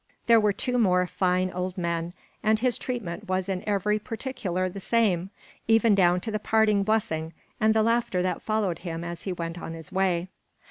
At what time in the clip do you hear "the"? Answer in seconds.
4.67-4.79, 6.31-6.39, 7.75-7.83